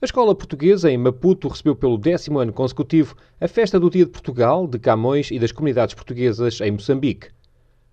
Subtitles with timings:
[0.00, 4.12] A escola portuguesa em Maputo recebeu pelo décimo ano consecutivo a festa do Dia de
[4.12, 7.30] Portugal, de Camões e das comunidades portuguesas em Moçambique.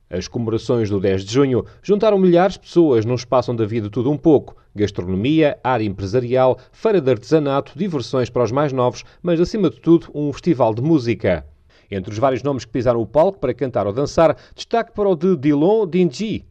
[0.08, 3.90] As comemorações do 10 de junho juntaram milhares de pessoas num espaço onde havia de
[3.90, 9.42] tudo um pouco: gastronomia, área empresarial, feira de artesanato, diversões para os mais novos, mas
[9.42, 11.44] acima de tudo um festival de música.
[11.90, 15.16] Entre os vários nomes que pisaram o palco para cantar ou dançar, destaque para o
[15.16, 16.46] de Dilon Dingi,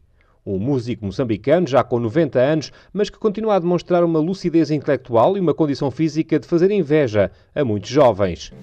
[0.45, 5.35] um músico moçambicano já com 90 anos, mas que continua a demonstrar uma lucidez intelectual
[5.35, 8.53] e uma condição física de fazer inveja a muitos jovens.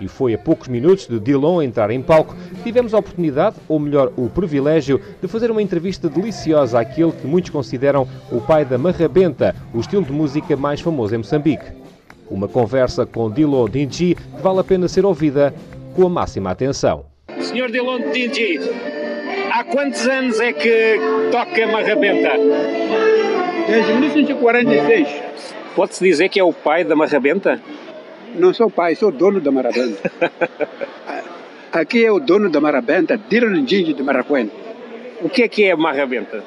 [0.00, 3.78] E foi a poucos minutos de Dillon entrar em palco que tivemos a oportunidade, ou
[3.78, 8.76] melhor, o privilégio, de fazer uma entrevista deliciosa àquele que muitos consideram o pai da
[8.76, 11.64] marrabenta, o estilo de música mais famoso em Moçambique.
[12.30, 15.54] Uma conversa com Dillon Dingi que vale a pena ser ouvida
[15.94, 17.06] com a máxima atenção.
[17.40, 18.58] Senhor Dillon Dingi,
[19.56, 20.96] há quantos anos é que
[21.32, 22.32] toca marrabenta?
[23.66, 25.08] Desde 1946.
[25.74, 27.60] Pode-se dizer que é o pai da marrabenta?
[28.34, 30.12] Não sou pai, sou dono da marrabenta.
[31.72, 34.50] Aqui é o dono da marrabenta, Gigi de Maracuene.
[35.22, 36.44] O que é que é marrabenta?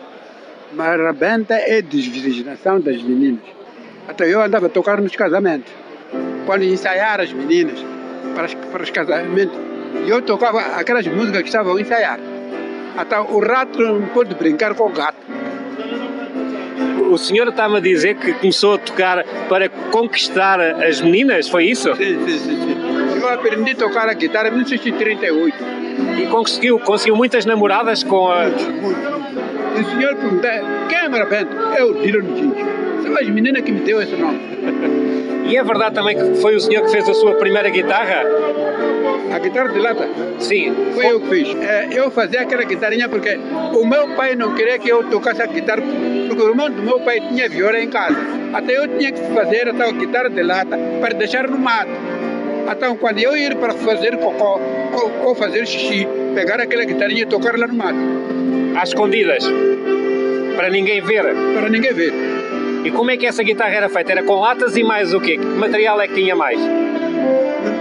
[0.74, 3.42] Marrabenta é desvirginação das meninas.
[4.08, 5.72] Até eu andava a tocar nos casamentos.
[6.46, 7.80] Quando ensaiaram as meninas
[8.36, 9.58] para, os, para os casamentos,
[10.08, 12.20] eu tocava aquelas músicas que estavam a ensaiar.
[12.98, 15.18] Até o rato não pode brincar com o gato.
[17.10, 21.96] O senhor está-me a dizer que começou a tocar para conquistar as meninas, foi isso?
[21.96, 22.56] Sim, sim, sim.
[22.56, 23.20] sim.
[23.20, 25.80] Eu aprendi a tocar a guitarra em 1938.
[26.22, 28.44] E conseguiu, conseguiu muitas namoradas com a...
[28.44, 29.20] Muito, muito.
[29.80, 30.50] O senhor pergunta,
[30.88, 31.56] quem é Marabento?
[31.76, 32.66] É o Dylan Gigi.
[33.04, 34.40] São as meninas que me deu esse nome.
[35.48, 38.24] E é verdade também que foi o senhor que fez a sua primeira guitarra?
[39.34, 40.08] A guitarra de lata?
[40.40, 40.74] Sim.
[40.94, 41.56] Foi eu que fiz.
[41.62, 43.38] É, eu fazia aquela guitarrinha porque
[43.74, 45.84] o meu pai não queria que eu tocasse a guitarra,
[46.28, 48.18] porque o irmão do meu pai tinha viola em casa.
[48.54, 51.92] Até eu tinha que fazer a guitarra de lata para deixar no mato.
[52.72, 54.60] Então, quando eu ia para fazer cocô
[54.94, 57.98] ou, ou fazer xixi, pegar aquela guitarrinha e tocar lá no mato.
[58.80, 59.44] Às escondidas?
[60.56, 61.24] Para ninguém ver?
[61.56, 62.14] Para ninguém ver.
[62.84, 64.12] E como é que essa guitarra era feita?
[64.12, 65.38] Era com latas e mais o quê?
[65.38, 66.60] Que material é que tinha mais?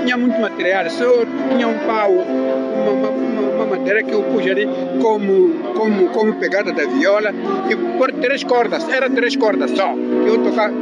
[0.09, 1.05] Tinha muito material, só
[1.51, 4.67] tinha um pau, uma, uma, uma madeira que eu pus ali
[5.03, 7.31] como, como, como pegada da viola
[7.69, 9.95] e por três cordas, era três cordas só.
[10.27, 10.73] Eu tocava,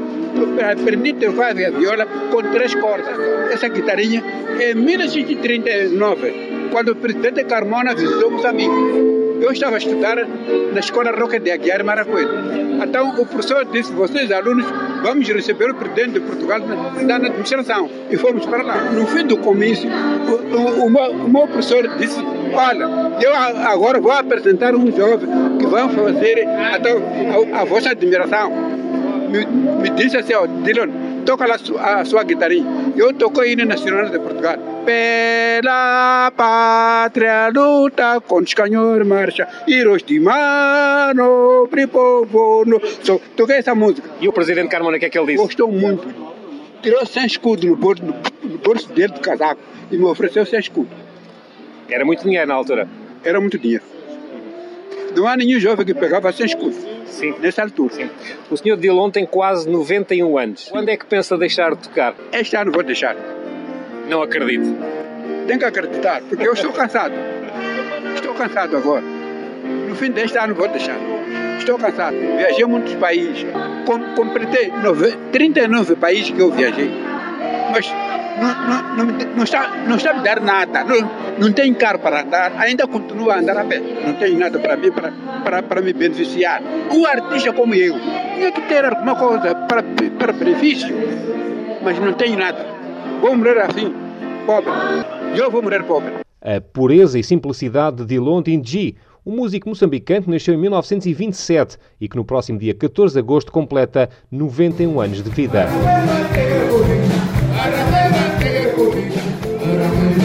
[0.70, 3.19] aprendi a tocar a viola com três cordas.
[3.50, 4.22] Essa guitarrinha
[4.60, 8.70] é 1939, quando o presidente Carmona visitou Moçambique.
[9.41, 10.19] Eu estava a estudar
[10.72, 12.66] na escola Roca de Aguiar Maracuelo.
[12.82, 14.66] Então o professor disse: vocês alunos,
[15.03, 17.88] vamos receber o presidente de Portugal na, na administração.
[18.10, 18.91] E fomos para lá.
[18.92, 22.20] No fim do comício, o, o, o, meu, o meu professor disse:
[22.53, 22.84] olha,
[23.20, 25.28] eu agora vou apresentar um jovem
[25.59, 28.50] que vai fazer a, a, a vossa admiração.
[29.31, 30.91] Me, me disse assim: ó, Dylan,
[31.25, 32.22] toca lá a sua, a sua.
[32.97, 34.75] Eu toco o hino nacional de Portugal.
[34.86, 42.80] Pela pátria luta com os canhões marcha, heróis de mano, povo.
[43.02, 44.08] So, toquei essa música.
[44.20, 45.42] E o presidente Carmona, o que é que ele disse?
[45.42, 46.06] Gostou muito.
[46.80, 49.60] Tirou sem escudo no bolso, no bolso dele do casaco
[49.91, 50.91] e me ofereceu sem escudo.
[51.88, 52.88] Era muito dinheiro na altura?
[53.24, 53.82] Era muito dinheiro.
[55.16, 56.76] Não há nenhum jovem que pegava sem escudo.
[57.06, 57.34] Sim.
[57.41, 57.92] Nessa altura.
[57.92, 58.10] Sim.
[58.48, 60.68] O senhor Dilon tem quase 91 anos.
[60.70, 62.14] Quando é que pensa deixar de tocar?
[62.32, 63.16] Este ano vou deixar.
[64.09, 64.77] Não acredito.
[65.47, 67.15] Tem que acreditar, porque eu estou cansado.
[68.15, 69.03] Estou cansado agora.
[69.89, 70.97] No fim deste ano vou deixar.
[71.59, 72.16] Estou cansado.
[72.16, 73.47] Viajei muitos países.
[73.84, 74.72] Com, completei
[75.33, 76.91] 39 países que eu viajei.
[77.72, 77.93] Mas
[78.41, 80.84] não, não, não, não, está, não está me dar nada.
[80.84, 82.53] Não, não tem carro para andar.
[82.59, 83.81] Ainda continuo a andar a pé.
[83.81, 85.12] Não tem nada para mim, para,
[85.45, 86.62] para, para me beneficiar.
[86.93, 87.95] Um artista como eu
[88.34, 89.83] tinha que ter alguma coisa para,
[90.19, 90.95] para benefício.
[91.83, 92.75] Mas não tem nada.
[93.26, 93.92] Vou morrer assim,
[94.47, 94.70] pobre.
[95.37, 96.12] Eu vou morrer pobre.
[96.41, 98.94] A pureza e simplicidade de Dilon Dingi,
[99.26, 103.50] um músico moçambicano que nasceu em 1927 e que no próximo dia 14 de agosto
[103.50, 105.66] completa 91 anos de vida.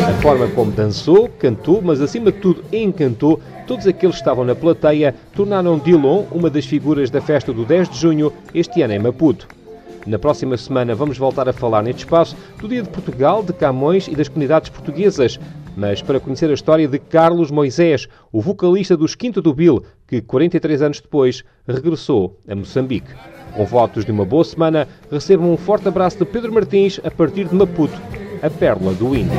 [0.07, 4.53] A forma como dançou, cantou, mas acima de tudo encantou todos aqueles que estavam na
[4.53, 8.99] plateia, tornaram Dilon uma das figuras da festa do 10 de junho este ano em
[8.99, 9.47] Maputo.
[10.05, 14.07] Na próxima semana vamos voltar a falar neste espaço do Dia de Portugal, de Camões
[14.07, 15.39] e das comunidades portuguesas,
[15.77, 20.21] mas para conhecer a história de Carlos Moisés, o vocalista dos Quinto do Bill, que
[20.21, 23.11] 43 anos depois regressou a Moçambique.
[23.55, 27.47] Com votos de uma boa semana, recebam um forte abraço de Pedro Martins a partir
[27.47, 28.01] de Maputo,
[28.41, 29.37] a pérola do Índio.